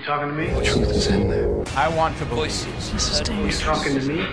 [0.00, 0.46] You talking to me?
[0.48, 1.62] The truth is in there.
[1.76, 2.90] I want to voices.
[2.90, 3.60] This is You dangerous.
[3.60, 4.24] talking to me?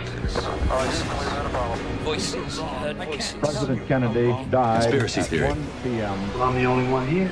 [2.04, 2.60] Voices.
[2.60, 3.36] Heard voices.
[3.42, 5.50] President Kennedy died Conspiracy at theory.
[5.50, 6.34] 1 p.m.
[6.34, 7.30] Well, I'm the only one here.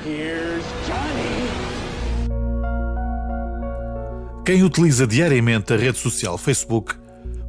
[4.46, 6.94] Quem utiliza diariamente a rede social Facebook,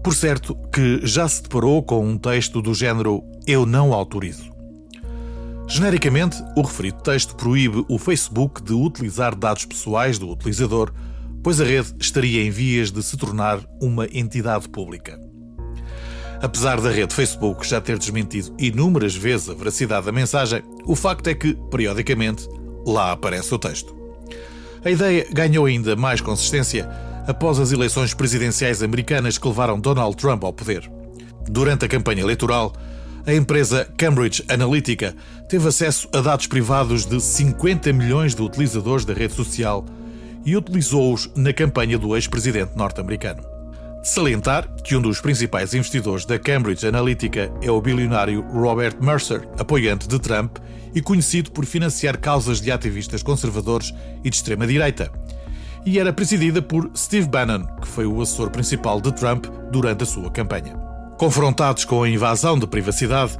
[0.04, 4.55] por certo que já se deparou com um texto do género Eu não autorizo.
[5.68, 10.92] Genericamente, o referido texto proíbe o Facebook de utilizar dados pessoais do utilizador,
[11.42, 15.20] pois a rede estaria em vias de se tornar uma entidade pública.
[16.40, 21.26] Apesar da rede Facebook já ter desmentido inúmeras vezes a veracidade da mensagem, o facto
[21.28, 22.48] é que, periodicamente,
[22.86, 23.94] lá aparece o texto.
[24.84, 26.88] A ideia ganhou ainda mais consistência
[27.26, 30.88] após as eleições presidenciais americanas que levaram Donald Trump ao poder.
[31.48, 32.72] Durante a campanha eleitoral,
[33.26, 35.14] a empresa Cambridge Analytica
[35.48, 39.84] teve acesso a dados privados de 50 milhões de utilizadores da rede social
[40.44, 43.42] e utilizou-os na campanha do ex-presidente norte-americano.
[44.04, 50.06] Salientar que um dos principais investidores da Cambridge Analytica é o bilionário Robert Mercer, apoiante
[50.06, 50.58] de Trump
[50.94, 55.10] e conhecido por financiar causas de ativistas conservadores e de extrema-direita.
[55.84, 60.06] E era presidida por Steve Bannon, que foi o assessor principal de Trump durante a
[60.06, 60.85] sua campanha.
[61.16, 63.38] Confrontados com a invasão de privacidade,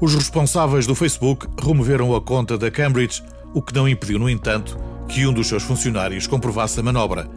[0.00, 4.78] os responsáveis do Facebook removeram a conta da Cambridge, o que não impediu, no entanto,
[5.08, 7.28] que um dos seus funcionários comprovasse a manobra.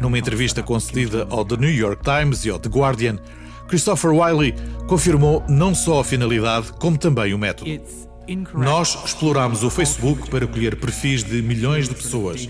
[0.00, 3.18] Numa entrevista concedida ao The New York Times e ao The Guardian,
[3.66, 4.54] Christopher Wiley
[4.86, 7.68] confirmou não só a finalidade, como também o método.
[7.68, 8.05] It's.
[8.54, 12.48] Nós explorámos o Facebook para colher perfis de milhões de pessoas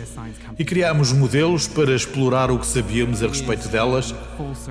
[0.59, 4.15] e criámos modelos para explorar o que sabíamos a respeito delas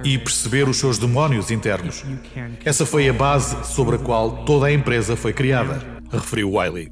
[0.04, 2.04] e perceber os seus demónios internos.
[2.64, 6.92] Essa foi a base sobre a qual toda a empresa foi criada, referiu Wiley.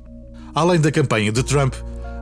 [0.53, 1.73] Além da campanha de Trump,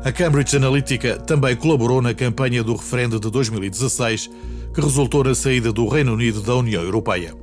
[0.04, 4.30] a Cambridge Analytica também colaborou na campanha do referendo de 2016,
[4.74, 7.36] que resultou na saída do Reino Unido da União Europeia.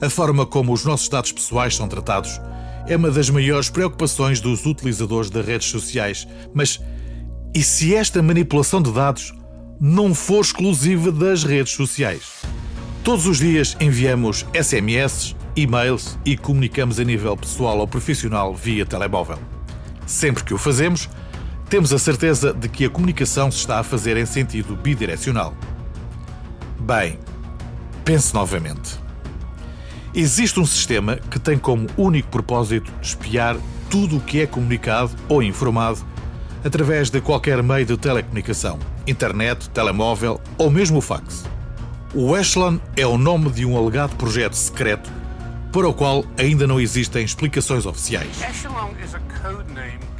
[0.00, 2.38] A forma como os nossos dados pessoais são tratados
[2.86, 6.26] é uma das maiores preocupações dos utilizadores das redes sociais.
[6.54, 6.80] Mas
[7.54, 9.34] e se esta manipulação de dados
[9.80, 12.42] não for exclusiva das redes sociais?
[13.04, 19.38] Todos os dias enviamos SMS, e-mails e comunicamos a nível pessoal ou profissional via telemóvel.
[20.06, 21.10] Sempre que o fazemos,
[21.68, 25.54] temos a certeza de que a comunicação se está a fazer em sentido bidirecional.
[26.80, 27.18] Bem,
[28.04, 29.01] pense novamente.
[30.14, 33.56] Existe um sistema que tem como único propósito espiar
[33.88, 36.04] tudo o que é comunicado ou informado
[36.62, 41.44] através de qualquer meio de telecomunicação, internet, telemóvel ou mesmo fax.
[42.14, 45.10] O Echelon é o nome de um alegado projeto secreto
[45.72, 48.42] para o qual ainda não existem explicações oficiais.
[48.42, 49.20] Echelon is a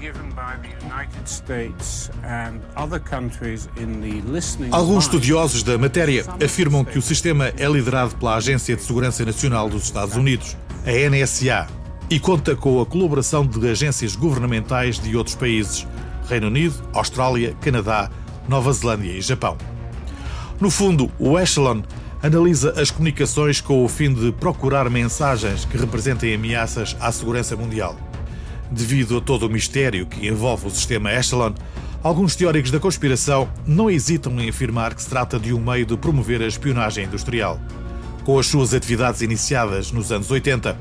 [0.03, 6.25] given by the United States and other countries in the listening Alguns estudiosos da matéria
[6.45, 11.09] afirmam que o sistema é liderado pela Agência de Segurança Nacional dos Estados Unidos, a
[11.09, 11.69] NSA,
[12.11, 15.87] e conta com a colaboração de agências governamentais de outros países:
[16.29, 18.11] Reino Unido, Austrália, Canadá,
[18.49, 19.57] Nova Zelândia e Japão.
[20.61, 21.83] No fundo, o Echelon
[22.23, 27.97] analisa as comunicações com o fim de procurar mensagens que representem ameaças à segurança mundial.
[28.71, 31.53] Devido a todo o mistério que envolve o sistema Echelon,
[32.03, 35.97] alguns teóricos da conspiração não hesitam em afirmar que se trata de um meio de
[35.97, 37.61] promover a espionagem industrial.
[38.25, 40.79] Com as suas atividades iniciadas nos anos 80,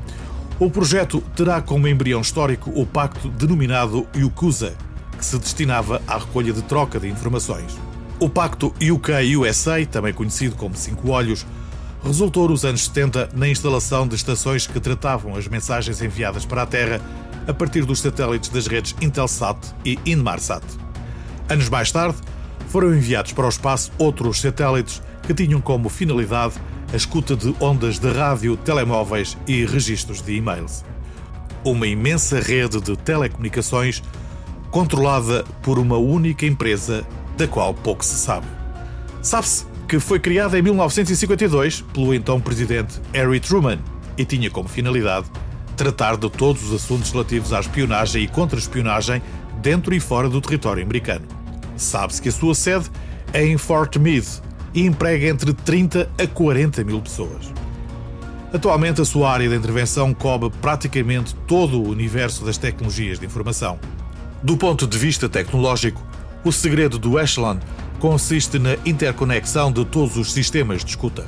[0.59, 4.75] o projeto terá como embrião histórico o pacto denominado UCUSA,
[5.18, 7.91] que se destinava à recolha de troca de informações.
[8.22, 11.44] O pacto UK-USA, também conhecido como Cinco Olhos,
[12.04, 16.68] resultou nos anos 70 na instalação de estações que tratavam as mensagens enviadas para a
[16.68, 17.02] Terra
[17.48, 20.64] a partir dos satélites das redes Intelsat e Inmarsat.
[21.50, 22.16] Anos mais tarde,
[22.68, 26.54] foram enviados para o espaço outros satélites que tinham como finalidade
[26.94, 30.86] a escuta de ondas de rádio, telemóveis e registros de e-mails.
[31.64, 34.04] Uma imensa rede de telecomunicações
[34.70, 37.04] controlada por uma única empresa
[37.42, 38.46] da qual pouco se sabe.
[39.22, 43.80] Sabe-se que foi criada em 1952 pelo então presidente Harry Truman
[44.16, 45.28] e tinha como finalidade
[45.76, 49.24] tratar de todos os assuntos relativos à espionagem e contra-espionagem
[49.60, 51.26] dentro e fora do território americano.
[51.76, 52.92] Sabe-se que a sua sede
[53.34, 54.42] é em Fort Meade
[54.74, 57.52] e emprega entre 30 a 40 mil pessoas.
[58.54, 63.80] Atualmente, a sua área de intervenção cobre praticamente todo o universo das tecnologias de informação.
[64.44, 66.11] Do ponto de vista tecnológico,
[66.44, 67.58] o segredo do Echelon
[68.00, 71.26] consiste na interconexão de todos os sistemas de escuta.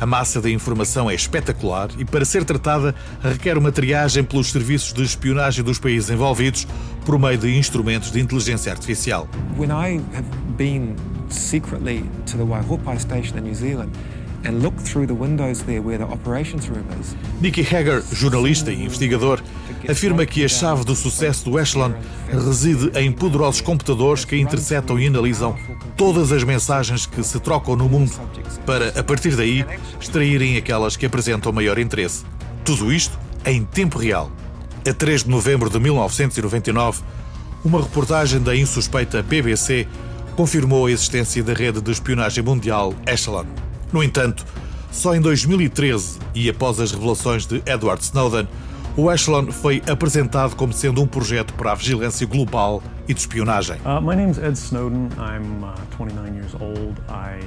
[0.00, 4.92] A massa da informação é espetacular e, para ser tratada, requer uma triagem pelos serviços
[4.92, 6.66] de espionagem dos países envolvidos
[7.06, 9.28] por meio de instrumentos de inteligência artificial.
[9.56, 10.26] When I have
[11.30, 13.92] secretly to the Waihopai station in New Zealand,
[14.46, 17.14] and look through the windows there where the operations room is.
[17.40, 19.40] Nicky Hager, jornalista e investigador,
[19.88, 21.92] afirma que a chave do sucesso do Echelon
[22.30, 25.56] reside em poderosos computadores que interceptam e analisam
[25.96, 28.12] todas as mensagens que se trocam no mundo
[28.64, 29.64] para, a partir daí,
[30.00, 32.24] extraírem aquelas que apresentam maior interesse.
[32.64, 34.30] Tudo isto em tempo real.
[34.88, 37.02] A 3 de novembro de 1999,
[37.64, 39.86] uma reportagem da insuspeita BBC
[40.36, 43.46] confirmou a existência da rede de espionagem mundial Echelon.
[43.94, 44.44] No entanto,
[44.90, 48.48] só em 2013 e após as revelações de Edward Snowden,
[48.96, 53.76] o Echelon foi apresentado como sendo um projeto para a vigilância global e de espionagem.
[53.84, 55.10] Uh, my name is Ed Snowden.
[55.16, 57.00] I'm uh, 29 years old.
[57.08, 57.38] I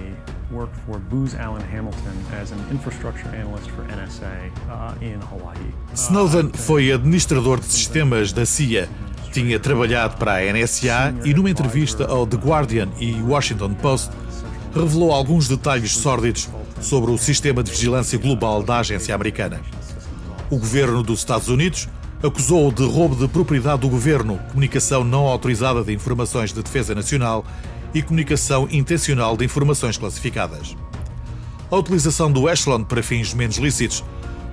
[0.50, 5.74] work for Booz Allen Hamilton as an infrastructure analyst for NSA uh, in Hawaii.
[5.96, 8.88] Snowden foi administrador de sistemas da CIA.
[9.34, 14.12] Tinha trabalhado para a NSA e numa entrevista ao The Guardian e Washington Post
[14.77, 16.50] revelou alguns detalhes sórdidos
[16.81, 19.62] sobre o sistema de vigilância global da agência americana.
[20.50, 21.89] O governo dos Estados Unidos
[22.24, 27.45] acusou-o de roubo de propriedade do governo, comunicação não autorizada de informações de defesa nacional
[27.94, 30.75] e comunicação intencional de informações classificadas.
[31.69, 34.03] A utilização do Echelon para fins menos lícitos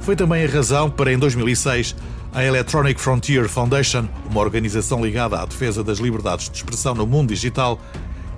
[0.00, 1.94] foi também a razão para, em 2006,
[2.34, 7.28] a Electronic Frontier Foundation, uma organização ligada à defesa das liberdades de expressão no mundo
[7.28, 7.80] digital,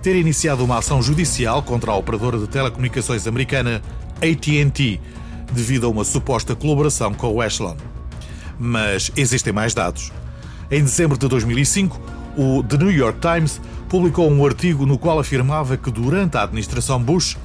[0.07, 3.83] ter iniciado uma ação judicial contra a operadora de telecomunicações americana
[4.19, 5.01] AT&T,
[5.53, 7.75] devido a uma suposta colaboração com o Echelon.
[8.57, 10.13] Mas existem mais dados.
[10.71, 12.01] Em dezembro de 2005,
[12.37, 17.03] o The New York Times publicou um artigo no qual afirmava que durante a administração
[17.03, 17.37] Bush,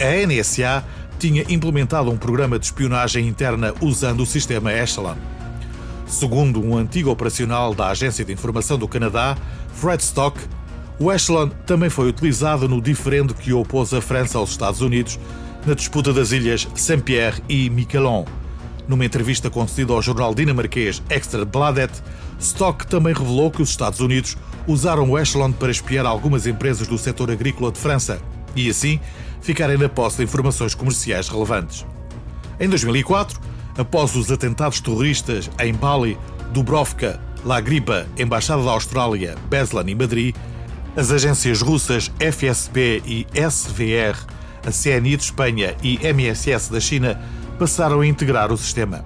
[0.00, 0.84] a NSA
[1.20, 5.14] tinha implementado um programa de espionagem interna usando o sistema Echelon.
[6.04, 9.38] Segundo um antigo operacional da Agência de Informação do Canadá,
[9.72, 10.36] Fred Stock,
[10.98, 15.18] o Echelon também foi utilizado no diferendo que opôs a França aos Estados Unidos
[15.66, 18.24] na disputa das ilhas Saint-Pierre e Miquelon.
[18.88, 21.92] Numa entrevista concedida ao jornal dinamarquês Extra Bladet,
[22.40, 24.36] Stock também revelou que os Estados Unidos
[24.66, 28.20] usaram o Echelon para espiar algumas empresas do setor agrícola de França
[28.56, 28.98] e, assim,
[29.40, 31.86] ficarem na posse de informações comerciais relevantes.
[32.58, 33.38] Em 2004,
[33.76, 36.18] após os atentados terroristas em Bali,
[36.52, 40.34] Dubrovka, La Gripa, Embaixada da Austrália, Beslan e Madrid,
[40.98, 44.18] as agências russas FSB e SVR,
[44.66, 47.20] a CNI de Espanha e MSS da China
[47.56, 49.04] passaram a integrar o sistema.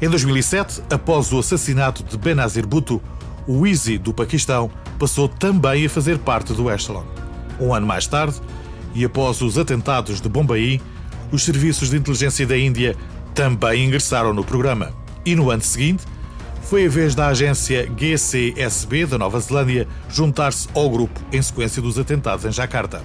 [0.00, 3.00] Em 2007, após o assassinato de Benazir Bhutto,
[3.46, 7.04] o ISI do Paquistão passou também a fazer parte do Echelon.
[7.58, 8.38] Um ano mais tarde,
[8.94, 10.82] e após os atentados de Bombaí,
[11.32, 12.94] os serviços de inteligência da Índia
[13.34, 14.92] também ingressaram no programa.
[15.24, 16.04] E no ano seguinte,
[16.68, 21.96] foi a vez da agência GCSB da Nova Zelândia juntar-se ao grupo em sequência dos
[21.96, 23.04] atentados em Jakarta.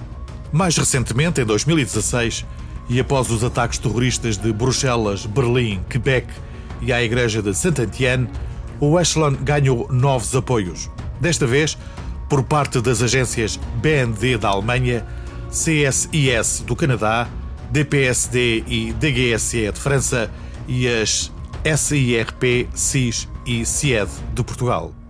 [0.50, 2.44] Mais recentemente, em 2016,
[2.88, 6.26] e após os ataques terroristas de Bruxelas, Berlim, Quebec
[6.80, 8.28] e à igreja de Saint-Étienne,
[8.80, 10.90] o Echelon ganhou novos apoios.
[11.20, 11.78] Desta vez,
[12.28, 15.06] por parte das agências BND da Alemanha,
[15.50, 17.28] CSIS do Canadá,
[17.70, 20.28] DPSD e DGSE de França
[20.66, 21.30] e as
[21.64, 25.01] SIRP, CIS e CIED de Portugal.